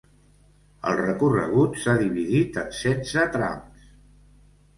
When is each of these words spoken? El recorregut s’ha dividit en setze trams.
El 0.91 0.95
recorregut 0.99 1.77
s’ha 1.81 1.95
dividit 1.99 2.59
en 2.63 2.73
setze 2.79 3.27
trams. 3.37 3.87